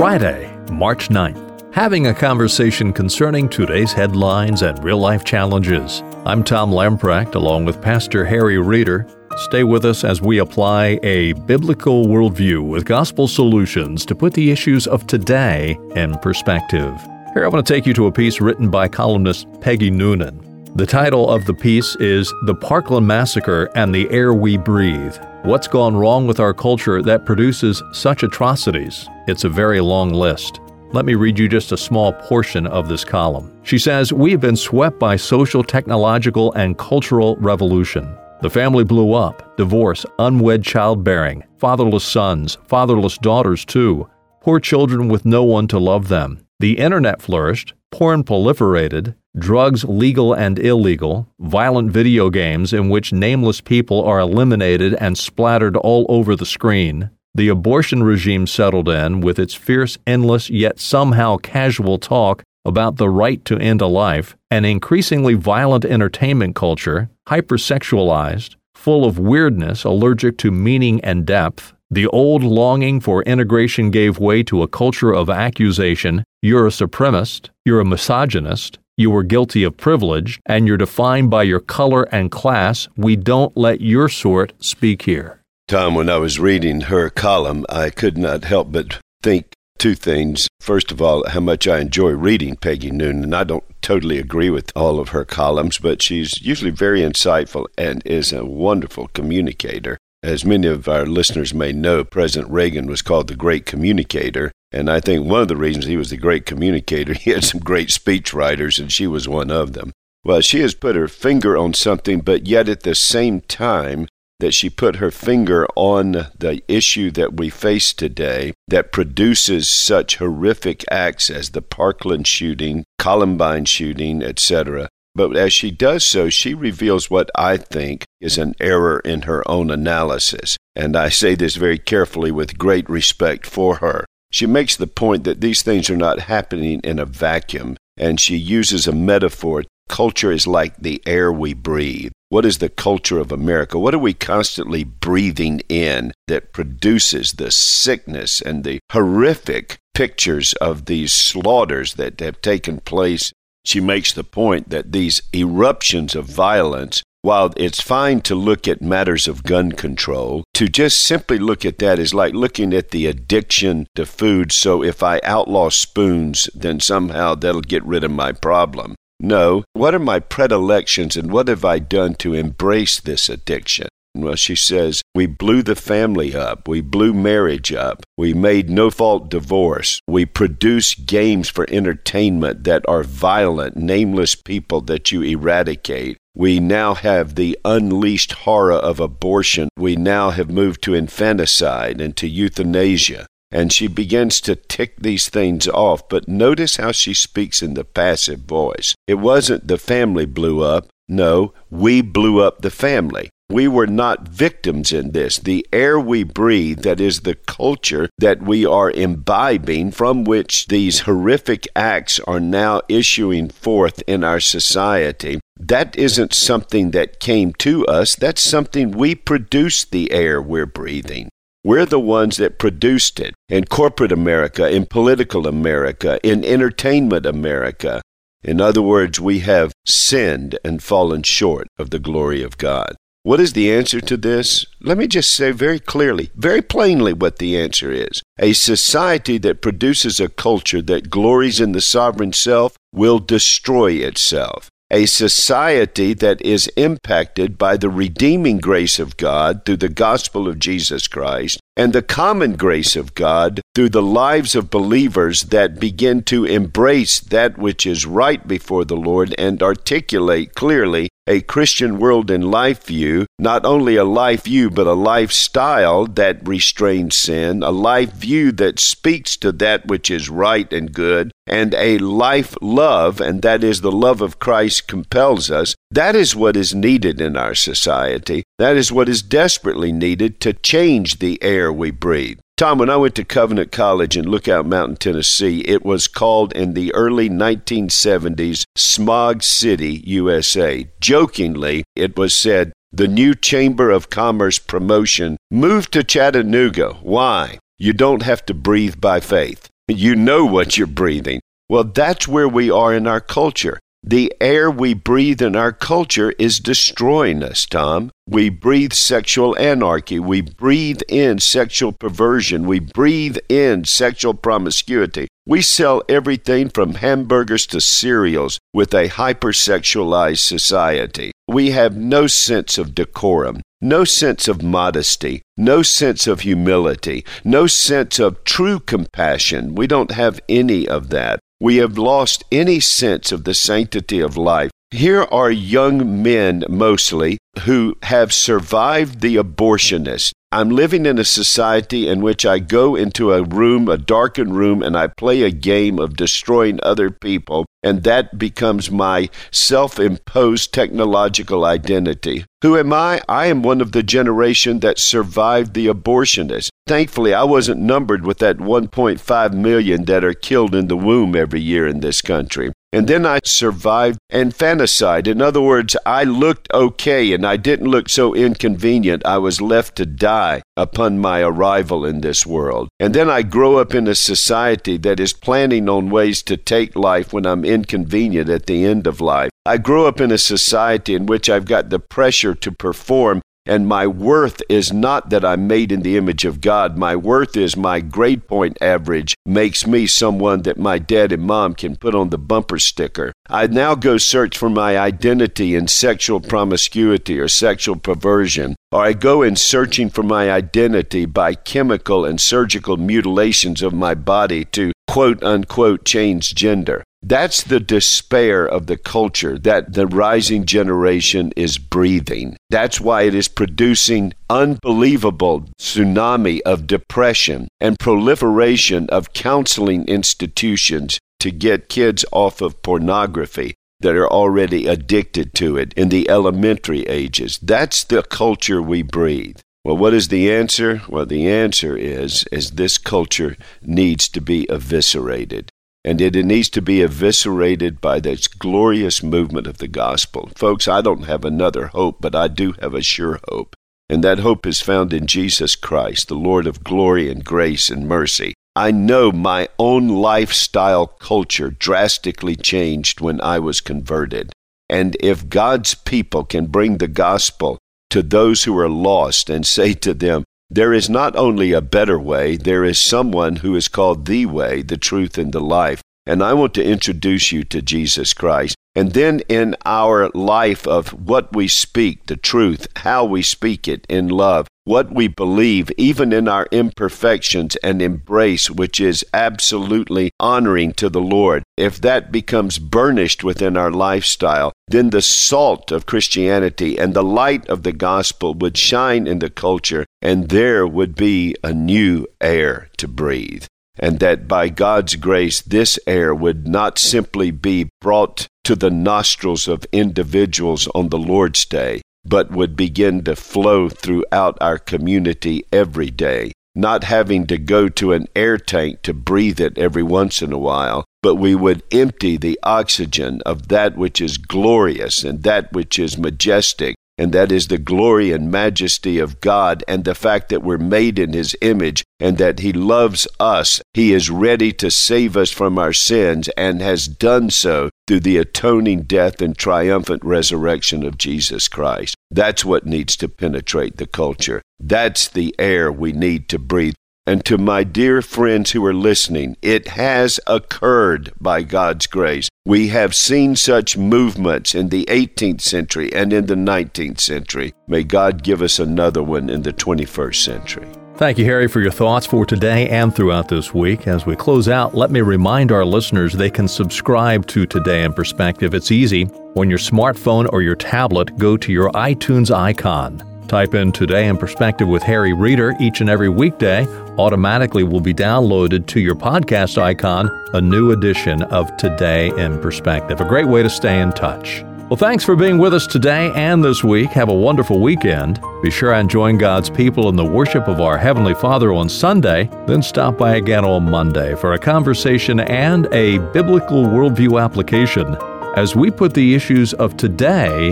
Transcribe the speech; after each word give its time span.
Friday, 0.00 0.50
March 0.72 1.10
9th. 1.10 1.74
Having 1.74 2.06
a 2.06 2.14
conversation 2.14 2.90
concerning 2.90 3.50
today's 3.50 3.92
headlines 3.92 4.62
and 4.62 4.82
real 4.82 4.96
life 4.96 5.24
challenges. 5.24 6.02
I'm 6.24 6.42
Tom 6.42 6.72
Lamprecht 6.72 7.34
along 7.34 7.66
with 7.66 7.82
Pastor 7.82 8.24
Harry 8.24 8.56
Reeder. 8.56 9.06
Stay 9.50 9.62
with 9.62 9.84
us 9.84 10.02
as 10.02 10.22
we 10.22 10.38
apply 10.38 10.98
a 11.02 11.34
biblical 11.34 12.06
worldview 12.06 12.66
with 12.66 12.86
gospel 12.86 13.28
solutions 13.28 14.06
to 14.06 14.14
put 14.14 14.32
the 14.32 14.50
issues 14.50 14.86
of 14.86 15.06
today 15.06 15.78
in 15.94 16.16
perspective. 16.20 16.94
Harry, 17.34 17.44
I 17.44 17.48
want 17.48 17.66
to 17.66 17.70
take 17.70 17.84
you 17.84 17.92
to 17.92 18.06
a 18.06 18.12
piece 18.12 18.40
written 18.40 18.70
by 18.70 18.88
columnist 18.88 19.48
Peggy 19.60 19.90
Noonan. 19.90 20.49
The 20.76 20.86
title 20.86 21.28
of 21.28 21.44
the 21.46 21.52
piece 21.52 21.96
is 21.96 22.32
The 22.44 22.54
Parkland 22.54 23.06
Massacre 23.06 23.68
and 23.74 23.92
the 23.92 24.08
Air 24.10 24.32
We 24.32 24.56
Breathe. 24.56 25.16
What's 25.42 25.66
gone 25.66 25.96
wrong 25.96 26.28
with 26.28 26.38
our 26.38 26.54
culture 26.54 27.02
that 27.02 27.26
produces 27.26 27.82
such 27.92 28.22
atrocities? 28.22 29.08
It's 29.26 29.42
a 29.42 29.48
very 29.48 29.80
long 29.80 30.10
list. 30.10 30.60
Let 30.92 31.04
me 31.04 31.16
read 31.16 31.38
you 31.38 31.48
just 31.48 31.72
a 31.72 31.76
small 31.76 32.12
portion 32.12 32.68
of 32.68 32.88
this 32.88 33.04
column. 33.04 33.52
She 33.64 33.78
says, 33.78 34.12
We 34.12 34.30
have 34.30 34.40
been 34.40 34.56
swept 34.56 35.00
by 35.00 35.16
social, 35.16 35.64
technological, 35.64 36.52
and 36.52 36.78
cultural 36.78 37.36
revolution. 37.36 38.16
The 38.40 38.48
family 38.48 38.84
blew 38.84 39.12
up, 39.12 39.56
divorce, 39.56 40.06
unwed 40.20 40.62
childbearing, 40.62 41.42
fatherless 41.58 42.04
sons, 42.04 42.58
fatherless 42.68 43.18
daughters, 43.18 43.64
too, 43.64 44.08
poor 44.40 44.60
children 44.60 45.08
with 45.08 45.26
no 45.26 45.42
one 45.42 45.66
to 45.68 45.78
love 45.80 46.08
them. 46.08 46.46
The 46.60 46.78
internet 46.78 47.20
flourished, 47.20 47.74
porn 47.90 48.22
proliferated, 48.22 49.14
drugs 49.38 49.84
legal 49.84 50.34
and 50.34 50.58
illegal, 50.58 51.28
violent 51.38 51.90
video 51.92 52.30
games 52.30 52.72
in 52.72 52.88
which 52.88 53.12
nameless 53.12 53.60
people 53.60 54.02
are 54.02 54.18
eliminated 54.18 54.94
and 54.94 55.16
splattered 55.16 55.76
all 55.76 56.06
over 56.08 56.34
the 56.34 56.46
screen. 56.46 57.10
The 57.34 57.48
abortion 57.48 58.02
regime 58.02 58.46
settled 58.46 58.88
in 58.88 59.20
with 59.20 59.38
its 59.38 59.54
fierce, 59.54 59.98
endless, 60.06 60.50
yet 60.50 60.80
somehow 60.80 61.36
casual 61.36 61.98
talk 61.98 62.42
about 62.64 62.96
the 62.96 63.08
right 63.08 63.44
to 63.44 63.56
end 63.58 63.80
a 63.80 63.86
life, 63.86 64.36
an 64.50 64.64
increasingly 64.64 65.34
violent 65.34 65.84
entertainment 65.84 66.56
culture, 66.56 67.08
hypersexualized, 67.28 68.56
full 68.74 69.04
of 69.04 69.18
weirdness, 69.18 69.84
allergic 69.84 70.38
to 70.38 70.50
meaning 70.50 71.00
and 71.02 71.24
depth. 71.24 71.72
The 71.90 72.06
old 72.08 72.42
longing 72.42 73.00
for 73.00 73.22
integration 73.22 73.90
gave 73.90 74.18
way 74.18 74.42
to 74.44 74.62
a 74.62 74.68
culture 74.68 75.12
of 75.12 75.30
accusation. 75.30 76.24
You're 76.42 76.66
a 76.66 76.70
supremacist, 76.70 77.50
you're 77.64 77.80
a 77.80 77.84
misogynist, 77.84 78.78
you 79.00 79.10
were 79.10 79.22
guilty 79.22 79.64
of 79.64 79.76
privilege, 79.76 80.40
and 80.44 80.68
you're 80.68 80.76
defined 80.76 81.30
by 81.30 81.42
your 81.42 81.60
color 81.60 82.02
and 82.12 82.30
class. 82.30 82.86
We 82.96 83.16
don't 83.16 83.56
let 83.56 83.80
your 83.80 84.08
sort 84.08 84.52
speak 84.58 85.02
here. 85.02 85.40
Tom, 85.68 85.94
when 85.94 86.10
I 86.10 86.18
was 86.18 86.38
reading 86.38 86.82
her 86.82 87.08
column, 87.08 87.64
I 87.68 87.90
could 87.90 88.18
not 88.18 88.44
help 88.44 88.72
but 88.72 89.00
think 89.22 89.52
two 89.78 89.94
things. 89.94 90.48
First 90.60 90.92
of 90.92 91.00
all, 91.00 91.26
how 91.26 91.40
much 91.40 91.66
I 91.66 91.80
enjoy 91.80 92.10
reading 92.10 92.56
Peggy 92.56 92.90
Noonan. 92.90 93.32
I 93.32 93.44
don't 93.44 93.64
totally 93.80 94.18
agree 94.18 94.50
with 94.50 94.70
all 94.76 95.00
of 95.00 95.08
her 95.10 95.24
columns, 95.24 95.78
but 95.78 96.02
she's 96.02 96.42
usually 96.42 96.70
very 96.70 97.00
insightful 97.00 97.66
and 97.78 98.02
is 98.04 98.32
a 98.32 98.44
wonderful 98.44 99.08
communicator. 99.08 99.96
As 100.22 100.44
many 100.44 100.66
of 100.68 100.86
our 100.86 101.06
listeners 101.06 101.54
may 101.54 101.72
know, 101.72 102.04
President 102.04 102.52
Reagan 102.52 102.86
was 102.86 103.00
called 103.00 103.28
the 103.28 103.34
Great 103.34 103.64
Communicator, 103.64 104.52
and 104.70 104.90
I 104.90 105.00
think 105.00 105.24
one 105.24 105.40
of 105.40 105.48
the 105.48 105.56
reasons 105.56 105.86
he 105.86 105.96
was 105.96 106.10
the 106.10 106.18
great 106.18 106.44
communicator, 106.44 107.14
he 107.14 107.30
had 107.30 107.44
some 107.44 107.60
great 107.60 107.90
speech 107.90 108.34
writers, 108.34 108.78
and 108.78 108.92
she 108.92 109.06
was 109.06 109.26
one 109.26 109.50
of 109.50 109.72
them. 109.72 109.92
Well, 110.22 110.42
she 110.42 110.60
has 110.60 110.74
put 110.74 110.94
her 110.94 111.08
finger 111.08 111.56
on 111.56 111.72
something, 111.72 112.20
but 112.20 112.46
yet 112.46 112.68
at 112.68 112.82
the 112.82 112.94
same 112.94 113.40
time 113.40 114.08
that 114.40 114.52
she 114.52 114.68
put 114.68 114.96
her 114.96 115.10
finger 115.10 115.66
on 115.74 116.12
the 116.38 116.62
issue 116.68 117.10
that 117.12 117.38
we 117.38 117.48
face 117.48 117.94
today 117.94 118.52
that 118.68 118.92
produces 118.92 119.70
such 119.70 120.16
horrific 120.16 120.84
acts 120.90 121.30
as 121.30 121.50
the 121.50 121.62
Parkland 121.62 122.26
shooting, 122.26 122.84
Columbine 122.98 123.64
shooting, 123.64 124.22
etc. 124.22 124.88
But 125.14 125.36
as 125.36 125.52
she 125.52 125.70
does 125.70 126.04
so, 126.04 126.28
she 126.28 126.54
reveals 126.54 127.10
what 127.10 127.30
I 127.34 127.56
think 127.56 128.04
is 128.20 128.38
an 128.38 128.54
error 128.60 129.00
in 129.00 129.22
her 129.22 129.48
own 129.50 129.70
analysis. 129.70 130.56
And 130.76 130.96
I 130.96 131.08
say 131.08 131.34
this 131.34 131.56
very 131.56 131.78
carefully 131.78 132.30
with 132.30 132.58
great 132.58 132.88
respect 132.88 133.46
for 133.46 133.76
her. 133.76 134.06
She 134.30 134.46
makes 134.46 134.76
the 134.76 134.86
point 134.86 135.24
that 135.24 135.40
these 135.40 135.62
things 135.62 135.90
are 135.90 135.96
not 135.96 136.20
happening 136.20 136.80
in 136.84 137.00
a 137.00 137.04
vacuum, 137.04 137.76
and 137.96 138.20
she 138.20 138.36
uses 138.36 138.86
a 138.86 138.92
metaphor. 138.92 139.64
Culture 139.88 140.30
is 140.30 140.46
like 140.46 140.76
the 140.76 141.02
air 141.04 141.32
we 141.32 141.52
breathe. 141.52 142.12
What 142.28 142.44
is 142.44 142.58
the 142.58 142.68
culture 142.68 143.18
of 143.18 143.32
America? 143.32 143.76
What 143.76 143.92
are 143.92 143.98
we 143.98 144.14
constantly 144.14 144.84
breathing 144.84 145.62
in 145.68 146.12
that 146.28 146.52
produces 146.52 147.32
the 147.32 147.50
sickness 147.50 148.40
and 148.40 148.62
the 148.62 148.78
horrific 148.92 149.78
pictures 149.94 150.52
of 150.54 150.84
these 150.84 151.12
slaughters 151.12 151.94
that 151.94 152.20
have 152.20 152.40
taken 152.40 152.78
place? 152.78 153.32
She 153.64 153.80
makes 153.80 154.12
the 154.12 154.24
point 154.24 154.70
that 154.70 154.92
these 154.92 155.22
eruptions 155.32 156.14
of 156.14 156.26
violence 156.26 157.02
while 157.22 157.52
it's 157.56 157.80
fine 157.80 158.20
to 158.22 158.34
look 158.34 158.66
at 158.66 158.80
matters 158.80 159.28
of 159.28 159.42
gun 159.42 159.72
control, 159.72 160.42
to 160.54 160.68
just 160.68 161.00
simply 161.00 161.38
look 161.38 161.64
at 161.64 161.78
that 161.78 161.98
is 161.98 162.14
like 162.14 162.32
looking 162.32 162.72
at 162.72 162.90
the 162.90 163.06
addiction 163.06 163.86
to 163.94 164.06
food. 164.06 164.52
So 164.52 164.82
if 164.82 165.02
I 165.02 165.20
outlaw 165.22 165.68
spoons, 165.68 166.48
then 166.54 166.80
somehow 166.80 167.34
that'll 167.34 167.60
get 167.60 167.84
rid 167.84 168.04
of 168.04 168.10
my 168.10 168.32
problem. 168.32 168.94
No, 169.18 169.64
what 169.74 169.94
are 169.94 169.98
my 169.98 170.18
predilections 170.18 171.16
and 171.16 171.30
what 171.30 171.48
have 171.48 171.64
I 171.64 171.78
done 171.78 172.14
to 172.16 172.32
embrace 172.32 172.98
this 172.98 173.28
addiction? 173.28 173.88
Well, 174.14 174.34
she 174.34 174.56
says, 174.56 175.02
we 175.14 175.26
blew 175.26 175.62
the 175.62 175.76
family 175.76 176.34
up. 176.34 176.66
We 176.66 176.80
blew 176.80 177.14
marriage 177.14 177.72
up. 177.72 178.02
We 178.18 178.34
made 178.34 178.68
no 178.68 178.90
fault 178.90 179.28
divorce. 179.28 180.00
We 180.08 180.26
produce 180.26 180.94
games 180.94 181.48
for 181.48 181.64
entertainment 181.70 182.64
that 182.64 182.84
are 182.88 183.04
violent, 183.04 183.76
nameless 183.76 184.34
people 184.34 184.80
that 184.82 185.12
you 185.12 185.22
eradicate. 185.22 186.16
We 186.34 186.58
now 186.58 186.94
have 186.94 187.34
the 187.34 187.56
unleashed 187.64 188.32
horror 188.32 188.72
of 188.72 188.98
abortion. 188.98 189.68
We 189.76 189.94
now 189.94 190.30
have 190.30 190.50
moved 190.50 190.82
to 190.82 190.94
infanticide 190.94 192.00
and 192.00 192.16
to 192.16 192.28
euthanasia. 192.28 193.26
And 193.52 193.72
she 193.72 193.88
begins 193.88 194.40
to 194.42 194.54
tick 194.54 194.96
these 195.00 195.28
things 195.28 195.66
off, 195.66 196.08
but 196.08 196.28
notice 196.28 196.76
how 196.76 196.92
she 196.92 197.14
speaks 197.14 197.62
in 197.62 197.74
the 197.74 197.84
passive 197.84 198.40
voice. 198.40 198.94
It 199.08 199.14
wasn't 199.14 199.66
the 199.66 199.78
family 199.78 200.24
blew 200.24 200.62
up. 200.62 200.88
No, 201.08 201.52
we 201.68 202.00
blew 202.00 202.40
up 202.40 202.62
the 202.62 202.70
family. 202.70 203.30
We 203.50 203.66
were 203.66 203.88
not 203.88 204.28
victims 204.28 204.92
in 204.92 205.10
this. 205.10 205.36
The 205.36 205.66
air 205.72 205.98
we 205.98 206.22
breathe, 206.22 206.82
that 206.82 207.00
is 207.00 207.20
the 207.20 207.34
culture 207.34 208.08
that 208.18 208.40
we 208.40 208.64
are 208.64 208.92
imbibing, 208.92 209.90
from 209.90 210.22
which 210.22 210.68
these 210.68 211.00
horrific 211.00 211.66
acts 211.74 212.20
are 212.28 212.38
now 212.38 212.82
issuing 212.88 213.48
forth 213.48 214.04
in 214.06 214.22
our 214.22 214.38
society, 214.38 215.40
that 215.58 215.96
isn't 215.96 216.32
something 216.32 216.92
that 216.92 217.18
came 217.18 217.52
to 217.54 217.84
us. 217.86 218.14
That's 218.14 218.40
something 218.40 218.92
we 218.92 219.16
produced 219.16 219.90
the 219.90 220.12
air 220.12 220.40
we're 220.40 220.64
breathing. 220.64 221.28
We're 221.64 221.86
the 221.86 221.98
ones 221.98 222.36
that 222.36 222.60
produced 222.60 223.18
it 223.18 223.34
in 223.48 223.64
corporate 223.64 224.12
America, 224.12 224.70
in 224.70 224.86
political 224.86 225.48
America, 225.48 226.20
in 226.22 226.44
entertainment 226.44 227.26
America. 227.26 228.00
In 228.42 228.60
other 228.60 228.80
words, 228.80 229.20
we 229.20 229.40
have 229.40 229.72
sinned 229.84 230.56
and 230.64 230.80
fallen 230.82 231.24
short 231.24 231.66
of 231.78 231.90
the 231.90 231.98
glory 231.98 232.42
of 232.44 232.56
God. 232.56 232.94
What 233.22 233.38
is 233.38 233.52
the 233.52 233.70
answer 233.70 234.00
to 234.00 234.16
this? 234.16 234.64
Let 234.80 234.96
me 234.96 235.06
just 235.06 235.34
say 235.34 235.50
very 235.50 235.78
clearly, 235.78 236.30
very 236.34 236.62
plainly, 236.62 237.12
what 237.12 237.36
the 237.36 237.58
answer 237.58 237.92
is. 237.92 238.22
A 238.38 238.54
society 238.54 239.36
that 239.38 239.60
produces 239.60 240.20
a 240.20 240.30
culture 240.30 240.80
that 240.80 241.10
glories 241.10 241.60
in 241.60 241.72
the 241.72 241.82
sovereign 241.82 242.32
self 242.32 242.76
will 242.94 243.18
destroy 243.18 243.92
itself. 243.92 244.70
A 244.90 245.04
society 245.04 246.14
that 246.14 246.40
is 246.40 246.72
impacted 246.78 247.58
by 247.58 247.76
the 247.76 247.90
redeeming 247.90 248.56
grace 248.56 248.98
of 248.98 249.18
God 249.18 249.66
through 249.66 249.76
the 249.76 249.90
gospel 249.90 250.48
of 250.48 250.58
Jesus 250.58 251.06
Christ 251.06 251.60
and 251.76 251.92
the 251.92 252.02
common 252.02 252.56
grace 252.56 252.96
of 252.96 253.14
God 253.14 253.60
through 253.74 253.90
the 253.90 254.02
lives 254.02 254.56
of 254.56 254.70
believers 254.70 255.44
that 255.44 255.78
begin 255.78 256.22
to 256.24 256.46
embrace 256.46 257.20
that 257.20 257.58
which 257.58 257.86
is 257.86 258.06
right 258.06 258.48
before 258.48 258.86
the 258.86 258.96
Lord 258.96 259.34
and 259.38 259.62
articulate 259.62 260.54
clearly 260.54 261.08
a 261.26 261.40
Christian 261.42 261.98
world 261.98 262.30
and 262.30 262.50
life 262.50 262.84
view, 262.84 263.26
not 263.38 263.64
only 263.64 263.96
a 263.96 264.04
life 264.04 264.44
view, 264.44 264.70
but 264.70 264.86
a 264.86 264.92
lifestyle 264.92 266.06
that 266.06 266.46
restrains 266.46 267.16
sin, 267.16 267.62
a 267.62 267.70
life 267.70 268.12
view 268.12 268.52
that 268.52 268.78
speaks 268.78 269.36
to 269.36 269.52
that 269.52 269.86
which 269.86 270.10
is 270.10 270.28
right 270.28 270.72
and 270.72 270.92
good, 270.92 271.30
and 271.46 271.74
a 271.74 271.98
life 271.98 272.56
love, 272.60 273.20
and 273.20 273.42
that 273.42 273.62
is 273.62 273.80
the 273.80 273.92
love 273.92 274.20
of 274.20 274.38
Christ 274.38 274.88
compels 274.88 275.50
us. 275.50 275.74
That 275.90 276.14
is 276.14 276.36
what 276.36 276.56
is 276.56 276.74
needed 276.74 277.20
in 277.20 277.36
our 277.36 277.54
society. 277.54 278.42
That 278.58 278.76
is 278.76 278.92
what 278.92 279.08
is 279.08 279.22
desperately 279.22 279.92
needed 279.92 280.40
to 280.40 280.52
change 280.52 281.18
the 281.18 281.42
air 281.42 281.72
we 281.72 281.90
breathe. 281.90 282.38
Tom, 282.60 282.76
when 282.76 282.90
I 282.90 282.96
went 282.96 283.14
to 283.14 283.24
Covenant 283.24 283.72
College 283.72 284.18
in 284.18 284.28
Lookout 284.28 284.66
Mountain, 284.66 284.96
Tennessee, 284.96 285.60
it 285.60 285.82
was 285.82 286.06
called 286.06 286.52
in 286.52 286.74
the 286.74 286.92
early 286.92 287.30
1970s 287.30 288.64
Smog 288.76 289.42
City, 289.42 290.02
USA. 290.04 290.86
Jokingly, 291.00 291.84
it 291.96 292.18
was 292.18 292.34
said 292.34 292.74
the 292.92 293.08
new 293.08 293.34
Chamber 293.34 293.90
of 293.90 294.10
Commerce 294.10 294.58
promotion 294.58 295.38
moved 295.50 295.90
to 295.94 296.04
Chattanooga. 296.04 296.98
Why? 297.00 297.58
You 297.78 297.94
don't 297.94 298.24
have 298.24 298.44
to 298.44 298.52
breathe 298.52 299.00
by 299.00 299.20
faith. 299.20 299.66
You 299.88 300.14
know 300.14 300.44
what 300.44 300.76
you're 300.76 300.86
breathing. 300.86 301.40
Well, 301.70 301.84
that's 301.84 302.28
where 302.28 302.46
we 302.46 302.70
are 302.70 302.92
in 302.92 303.06
our 303.06 303.22
culture. 303.22 303.78
The 304.02 304.32
air 304.40 304.70
we 304.70 304.94
breathe 304.94 305.42
in 305.42 305.54
our 305.54 305.72
culture 305.72 306.32
is 306.38 306.58
destroying 306.58 307.42
us, 307.42 307.66
Tom. 307.66 308.10
We 308.26 308.48
breathe 308.48 308.94
sexual 308.94 309.56
anarchy. 309.58 310.18
We 310.18 310.40
breathe 310.40 311.02
in 311.08 311.38
sexual 311.38 311.92
perversion. 311.92 312.66
We 312.66 312.78
breathe 312.78 313.36
in 313.50 313.84
sexual 313.84 314.32
promiscuity. 314.32 315.28
We 315.46 315.60
sell 315.60 316.02
everything 316.08 316.70
from 316.70 316.94
hamburgers 316.94 317.66
to 317.66 317.80
cereals 317.80 318.58
with 318.72 318.94
a 318.94 319.08
hypersexualized 319.08 320.38
society. 320.38 321.32
We 321.46 321.72
have 321.72 321.96
no 321.96 322.26
sense 322.26 322.78
of 322.78 322.94
decorum, 322.94 323.60
no 323.80 324.04
sense 324.04 324.48
of 324.48 324.62
modesty, 324.62 325.42
no 325.56 325.82
sense 325.82 326.26
of 326.26 326.40
humility, 326.40 327.24
no 327.44 327.66
sense 327.66 328.18
of 328.18 328.44
true 328.44 328.78
compassion. 328.78 329.74
We 329.74 329.86
don't 329.86 330.12
have 330.12 330.40
any 330.48 330.86
of 330.86 331.08
that. 331.10 331.40
We 331.60 331.76
have 331.76 331.98
lost 331.98 332.44
any 332.50 332.80
sense 332.80 333.32
of 333.32 333.44
the 333.44 333.54
sanctity 333.54 334.20
of 334.20 334.36
life. 334.36 334.70
Here 334.90 335.22
are 335.30 335.50
young 335.50 336.22
men 336.22 336.64
mostly 336.68 337.38
who 337.60 337.96
have 338.02 338.32
survived 338.32 339.20
the 339.20 339.36
abortionist. 339.36 340.32
I'm 340.50 340.70
living 340.70 341.06
in 341.06 341.18
a 341.18 341.24
society 341.24 342.08
in 342.08 342.22
which 342.22 342.44
I 342.44 342.58
go 342.58 342.96
into 342.96 343.32
a 343.32 343.44
room, 343.44 343.88
a 343.88 343.96
darkened 343.96 344.56
room, 344.56 344.82
and 344.82 344.96
I 344.96 345.06
play 345.06 345.42
a 345.42 345.50
game 345.52 346.00
of 346.00 346.16
destroying 346.16 346.80
other 346.82 347.08
people, 347.08 347.66
and 347.82 348.02
that 348.02 348.38
becomes 348.38 348.90
my 348.90 349.28
self 349.50 349.98
imposed 349.98 350.72
technological 350.72 351.64
identity. 351.64 352.44
Who 352.62 352.76
am 352.76 352.92
I? 352.92 353.22
I 353.28 353.46
am 353.46 353.62
one 353.62 353.80
of 353.80 353.92
the 353.92 354.02
generation 354.02 354.80
that 354.80 354.98
survived 354.98 355.74
the 355.74 355.86
abortionist. 355.86 356.68
Thankfully, 356.86 357.32
I 357.32 357.44
wasn't 357.44 357.80
numbered 357.80 358.26
with 358.26 358.38
that 358.38 358.58
1.5 358.58 359.52
million 359.54 360.04
that 360.04 360.24
are 360.24 360.34
killed 360.34 360.74
in 360.74 360.88
the 360.88 360.96
womb 360.96 361.34
every 361.34 361.60
year 361.60 361.86
in 361.86 362.00
this 362.00 362.20
country. 362.20 362.72
And 362.92 363.06
then 363.06 363.24
I 363.24 363.38
survived 363.44 364.18
infanticide. 364.30 365.28
In 365.28 365.40
other 365.40 365.60
words, 365.60 365.96
I 366.04 366.24
looked 366.24 366.72
okay 366.72 367.32
and 367.32 367.46
I 367.46 367.56
didn't 367.56 367.88
look 367.88 368.08
so 368.08 368.34
inconvenient. 368.34 369.24
I 369.24 369.38
was 369.38 369.60
left 369.60 369.94
to 369.96 370.06
die 370.06 370.62
upon 370.76 371.20
my 371.20 371.40
arrival 371.40 372.04
in 372.04 372.20
this 372.20 372.44
world. 372.44 372.88
And 372.98 373.14
then 373.14 373.30
I 373.30 373.42
grow 373.42 373.76
up 373.76 373.94
in 373.94 374.08
a 374.08 374.14
society 374.16 374.96
that 374.98 375.20
is 375.20 375.32
planning 375.32 375.88
on 375.88 376.10
ways 376.10 376.42
to 376.44 376.56
take 376.56 376.96
life 376.96 377.32
when 377.32 377.46
I'm 377.46 377.64
inconvenient 377.64 378.50
at 378.50 378.66
the 378.66 378.84
end 378.84 379.06
of 379.06 379.20
life. 379.20 379.50
I 379.64 379.76
grow 379.78 380.06
up 380.06 380.20
in 380.20 380.32
a 380.32 380.38
society 380.38 381.14
in 381.14 381.26
which 381.26 381.48
I've 381.48 381.66
got 381.66 381.90
the 381.90 382.00
pressure 382.00 382.56
to 382.56 382.72
perform 382.72 383.40
and 383.66 383.86
my 383.86 384.06
worth 384.06 384.62
is 384.68 384.92
not 384.92 385.30
that 385.30 385.44
I'm 385.44 385.66
made 385.66 385.92
in 385.92 386.02
the 386.02 386.16
image 386.16 386.44
of 386.44 386.60
God. 386.60 386.96
My 386.96 387.14
worth 387.14 387.56
is 387.56 387.76
my 387.76 388.00
grade 388.00 388.46
point 388.46 388.78
average 388.80 389.34
makes 389.44 389.86
me 389.86 390.06
someone 390.06 390.62
that 390.62 390.78
my 390.78 390.98
dad 390.98 391.32
and 391.32 391.42
mom 391.42 391.74
can 391.74 391.96
put 391.96 392.14
on 392.14 392.30
the 392.30 392.38
bumper 392.38 392.78
sticker. 392.78 393.32
I 393.48 393.66
now 393.66 393.94
go 393.94 394.16
search 394.16 394.56
for 394.56 394.70
my 394.70 394.98
identity 394.98 395.74
in 395.74 395.88
sexual 395.88 396.40
promiscuity 396.40 397.38
or 397.38 397.48
sexual 397.48 397.96
perversion, 397.96 398.76
or 398.92 399.04
I 399.04 399.12
go 399.12 399.42
in 399.42 399.56
searching 399.56 400.10
for 400.10 400.22
my 400.22 400.50
identity 400.50 401.26
by 401.26 401.54
chemical 401.54 402.24
and 402.24 402.40
surgical 402.40 402.96
mutilations 402.96 403.82
of 403.82 403.92
my 403.92 404.14
body 404.14 404.64
to 404.66 404.92
quote 405.08 405.42
unquote 405.42 406.04
change 406.04 406.54
gender. 406.54 407.02
That's 407.22 407.62
the 407.62 407.80
despair 407.80 408.66
of 408.66 408.86
the 408.86 408.96
culture 408.96 409.58
that 409.58 409.92
the 409.92 410.06
rising 410.06 410.64
generation 410.64 411.52
is 411.54 411.76
breathing. 411.76 412.56
That's 412.70 412.98
why 412.98 413.22
it 413.22 413.34
is 413.34 413.46
producing 413.46 414.32
unbelievable 414.48 415.66
tsunami 415.78 416.60
of 416.64 416.86
depression 416.86 417.68
and 417.78 417.98
proliferation 417.98 419.08
of 419.10 419.34
counseling 419.34 420.08
institutions 420.08 421.18
to 421.40 421.50
get 421.50 421.90
kids 421.90 422.24
off 422.32 422.62
of 422.62 422.82
pornography 422.82 423.74
that 424.00 424.16
are 424.16 424.28
already 424.28 424.86
addicted 424.86 425.52
to 425.54 425.76
it 425.76 425.92
in 425.92 426.08
the 426.08 426.28
elementary 426.30 427.02
ages. 427.02 427.58
That's 427.62 428.02
the 428.02 428.22
culture 428.22 428.80
we 428.80 429.02
breathe. 429.02 429.58
Well, 429.84 429.98
what 429.98 430.14
is 430.14 430.28
the 430.28 430.50
answer? 430.50 431.02
Well, 431.06 431.26
the 431.26 431.48
answer 431.48 431.96
is 431.98 432.44
is 432.50 432.72
this 432.72 432.96
culture 432.96 433.56
needs 433.82 434.26
to 434.30 434.40
be 434.40 434.66
eviscerated 434.70 435.70
and 436.04 436.20
it 436.20 436.34
needs 436.34 436.70
to 436.70 436.82
be 436.82 437.02
eviscerated 437.02 438.00
by 438.00 438.20
this 438.20 438.48
glorious 438.48 439.22
movement 439.22 439.66
of 439.66 439.78
the 439.78 439.88
gospel. 439.88 440.50
Folks, 440.56 440.88
I 440.88 441.00
don't 441.00 441.24
have 441.24 441.44
another 441.44 441.88
hope, 441.88 442.18
but 442.20 442.34
I 442.34 442.48
do 442.48 442.72
have 442.80 442.94
a 442.94 443.02
sure 443.02 443.40
hope. 443.48 443.74
And 444.08 444.24
that 444.24 444.40
hope 444.40 444.66
is 444.66 444.80
found 444.80 445.12
in 445.12 445.26
Jesus 445.26 445.76
Christ, 445.76 446.28
the 446.28 446.34
Lord 446.34 446.66
of 446.66 446.82
glory 446.82 447.30
and 447.30 447.44
grace 447.44 447.90
and 447.90 448.08
mercy. 448.08 448.54
I 448.74 448.90
know 448.92 449.30
my 449.30 449.68
own 449.78 450.08
lifestyle 450.08 451.06
culture 451.06 451.70
drastically 451.70 452.56
changed 452.56 453.20
when 453.20 453.40
I 453.40 453.58
was 453.58 453.80
converted. 453.80 454.52
And 454.88 455.16
if 455.20 455.48
God's 455.48 455.94
people 455.94 456.44
can 456.44 456.66
bring 456.66 456.98
the 456.98 457.08
gospel 457.08 457.78
to 458.10 458.22
those 458.22 458.64
who 458.64 458.76
are 458.78 458.88
lost 458.88 459.50
and 459.50 459.66
say 459.66 459.94
to 459.94 460.14
them, 460.14 460.44
there 460.70 460.92
is 460.92 461.10
not 461.10 461.34
only 461.34 461.72
a 461.72 461.80
better 461.80 462.18
way, 462.18 462.56
there 462.56 462.84
is 462.84 463.00
someone 463.00 463.56
who 463.56 463.74
is 463.74 463.88
called 463.88 464.26
the 464.26 464.46
way, 464.46 464.82
the 464.82 464.96
truth, 464.96 465.36
and 465.36 465.52
the 465.52 465.60
life. 465.60 466.00
And 466.26 466.44
I 466.44 466.52
want 466.54 466.74
to 466.74 466.84
introduce 466.84 467.50
you 467.50 467.64
to 467.64 467.82
Jesus 467.82 468.32
Christ. 468.32 468.76
And 468.94 469.12
then 469.12 469.40
in 469.48 469.76
our 469.84 470.28
life 470.30 470.86
of 470.86 471.08
what 471.08 471.54
we 471.54 471.66
speak, 471.66 472.26
the 472.26 472.36
truth, 472.36 472.86
how 472.96 473.24
we 473.24 473.42
speak 473.42 473.88
it 473.88 474.06
in 474.08 474.28
love, 474.28 474.66
what 474.84 475.12
we 475.12 475.28
believe, 475.28 475.90
even 475.96 476.32
in 476.32 476.48
our 476.48 476.66
imperfections 476.72 477.76
and 477.76 478.02
embrace, 478.02 478.70
which 478.70 479.00
is 479.00 479.24
absolutely 479.32 480.30
honoring 480.40 480.92
to 480.94 481.08
the 481.08 481.20
Lord, 481.20 481.62
if 481.76 482.00
that 482.00 482.32
becomes 482.32 482.78
burnished 482.78 483.44
within 483.44 483.76
our 483.76 483.90
lifestyle, 483.90 484.72
then 484.90 485.10
the 485.10 485.22
salt 485.22 485.92
of 485.92 486.04
Christianity 486.04 486.98
and 486.98 487.14
the 487.14 487.22
light 487.22 487.66
of 487.68 487.84
the 487.84 487.92
gospel 487.92 488.54
would 488.54 488.76
shine 488.76 489.26
in 489.26 489.38
the 489.38 489.48
culture, 489.48 490.04
and 490.20 490.48
there 490.48 490.86
would 490.86 491.14
be 491.14 491.54
a 491.62 491.72
new 491.72 492.26
air 492.40 492.88
to 492.98 493.06
breathe. 493.06 493.64
And 493.96 494.18
that 494.18 494.48
by 494.48 494.68
God's 494.68 495.14
grace, 495.14 495.60
this 495.62 495.98
air 496.06 496.34
would 496.34 496.66
not 496.66 496.98
simply 496.98 497.50
be 497.52 497.88
brought 498.00 498.48
to 498.64 498.74
the 498.74 498.90
nostrils 498.90 499.68
of 499.68 499.86
individuals 499.92 500.88
on 500.94 501.10
the 501.10 501.18
Lord's 501.18 501.64
Day, 501.64 502.02
but 502.24 502.50
would 502.50 502.76
begin 502.76 503.22
to 503.24 503.36
flow 503.36 503.88
throughout 503.88 504.58
our 504.60 504.78
community 504.78 505.64
every 505.72 506.10
day, 506.10 506.52
not 506.74 507.04
having 507.04 507.46
to 507.46 507.58
go 507.58 507.88
to 507.88 508.12
an 508.12 508.26
air 508.36 508.56
tank 508.56 509.02
to 509.02 509.12
breathe 509.12 509.60
it 509.60 509.76
every 509.76 510.02
once 510.02 510.42
in 510.42 510.52
a 510.52 510.58
while, 510.58 511.04
but 511.22 511.34
we 511.34 511.54
would 511.54 511.82
empty 511.92 512.36
the 512.36 512.58
oxygen 512.62 513.42
of 513.44 513.68
that 513.68 513.96
which 513.96 514.20
is 514.20 514.38
glorious 514.38 515.24
and 515.24 515.42
that 515.42 515.72
which 515.72 515.98
is 515.98 516.16
majestic 516.16 516.94
and 517.20 517.32
that 517.32 517.52
is 517.52 517.68
the 517.68 517.76
glory 517.76 518.32
and 518.32 518.50
majesty 518.50 519.18
of 519.18 519.42
God 519.42 519.84
and 519.86 520.04
the 520.04 520.14
fact 520.14 520.48
that 520.48 520.62
we're 520.62 520.78
made 520.78 521.18
in 521.18 521.34
His 521.34 521.54
image 521.60 522.02
and 522.18 522.38
that 522.38 522.60
He 522.60 522.72
loves 522.72 523.28
us. 523.38 523.82
He 523.92 524.14
is 524.14 524.30
ready 524.30 524.72
to 524.72 524.90
save 524.90 525.36
us 525.36 525.50
from 525.50 525.78
our 525.78 525.92
sins 525.92 526.48
and 526.56 526.80
has 526.80 527.06
done 527.06 527.50
so 527.50 527.90
through 528.06 528.20
the 528.20 528.38
atoning 528.38 529.02
death 529.02 529.42
and 529.42 529.54
triumphant 529.54 530.24
resurrection 530.24 531.04
of 531.04 531.18
Jesus 531.18 531.68
Christ. 531.68 532.16
That's 532.30 532.64
what 532.64 532.86
needs 532.86 533.16
to 533.16 533.28
penetrate 533.28 533.98
the 533.98 534.06
culture. 534.06 534.62
That's 534.80 535.28
the 535.28 535.54
air 535.58 535.92
we 535.92 536.12
need 536.12 536.48
to 536.48 536.58
breathe. 536.58 536.94
And 537.26 537.44
to 537.44 537.58
my 537.58 537.84
dear 537.84 538.22
friends 538.22 538.70
who 538.70 538.84
are 538.84 538.94
listening, 538.94 539.56
it 539.62 539.88
has 539.88 540.40
occurred 540.46 541.32
by 541.40 541.62
God's 541.62 542.06
grace. 542.06 542.48
We 542.64 542.88
have 542.88 543.14
seen 543.14 543.56
such 543.56 543.96
movements 543.96 544.74
in 544.74 544.88
the 544.88 545.04
18th 545.06 545.60
century 545.60 546.12
and 546.12 546.32
in 546.32 546.46
the 546.46 546.54
19th 546.54 547.20
century. 547.20 547.74
May 547.86 548.04
God 548.04 548.42
give 548.42 548.62
us 548.62 548.78
another 548.78 549.22
one 549.22 549.50
in 549.50 549.62
the 549.62 549.72
21st 549.72 550.34
century. 550.36 550.88
Thank 551.16 551.36
you, 551.36 551.44
Harry, 551.44 551.68
for 551.68 551.82
your 551.82 551.92
thoughts 551.92 552.24
for 552.24 552.46
today 552.46 552.88
and 552.88 553.14
throughout 553.14 553.48
this 553.48 553.74
week. 553.74 554.08
As 554.08 554.24
we 554.24 554.34
close 554.34 554.68
out, 554.68 554.94
let 554.94 555.10
me 555.10 555.20
remind 555.20 555.70
our 555.70 555.84
listeners 555.84 556.32
they 556.32 556.48
can 556.48 556.66
subscribe 556.66 557.46
to 557.48 557.66
Today 557.66 558.04
in 558.04 558.14
Perspective. 558.14 558.72
It's 558.72 558.90
easy. 558.90 559.26
On 559.56 559.68
your 559.68 559.78
smartphone 559.78 560.50
or 560.50 560.62
your 560.62 560.76
tablet, 560.76 561.36
go 561.36 561.58
to 561.58 561.70
your 561.70 561.90
iTunes 561.90 562.50
icon. 562.50 563.22
Type 563.50 563.74
in 563.74 563.90
Today 563.90 564.28
in 564.28 564.36
Perspective 564.36 564.86
with 564.86 565.02
Harry 565.02 565.32
Reeder 565.32 565.74
each 565.80 566.00
and 566.00 566.08
every 566.08 566.28
weekday. 566.28 566.86
Automatically 567.18 567.82
will 567.82 568.00
be 568.00 568.14
downloaded 568.14 568.86
to 568.86 569.00
your 569.00 569.16
podcast 569.16 569.76
icon 569.76 570.30
a 570.54 570.60
new 570.60 570.92
edition 570.92 571.42
of 571.42 571.76
Today 571.76 572.28
in 572.38 572.60
Perspective. 572.60 573.20
A 573.20 573.24
great 573.24 573.48
way 573.48 573.64
to 573.64 573.68
stay 573.68 574.00
in 574.00 574.12
touch. 574.12 574.62
Well, 574.88 574.96
thanks 574.96 575.24
for 575.24 575.34
being 575.34 575.58
with 575.58 575.74
us 575.74 575.88
today 575.88 576.30
and 576.36 576.62
this 576.62 576.84
week. 576.84 577.10
Have 577.10 577.28
a 577.28 577.34
wonderful 577.34 577.80
weekend. 577.80 578.40
Be 578.62 578.70
sure 578.70 578.94
and 578.94 579.10
join 579.10 579.36
God's 579.36 579.68
people 579.68 580.08
in 580.08 580.14
the 580.14 580.24
worship 580.24 580.68
of 580.68 580.80
our 580.80 580.96
Heavenly 580.96 581.34
Father 581.34 581.72
on 581.72 581.88
Sunday, 581.88 582.48
then 582.68 582.84
stop 582.84 583.18
by 583.18 583.34
again 583.34 583.64
on 583.64 583.90
Monday 583.90 584.36
for 584.36 584.52
a 584.52 584.60
conversation 584.60 585.40
and 585.40 585.92
a 585.92 586.18
biblical 586.32 586.84
worldview 586.84 587.42
application 587.42 588.16
as 588.54 588.76
we 588.76 588.92
put 588.92 589.12
the 589.12 589.34
issues 589.34 589.74
of 589.74 589.96
today 589.96 590.70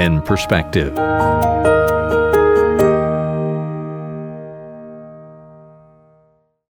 in 0.00 0.20
perspective. 0.22 0.98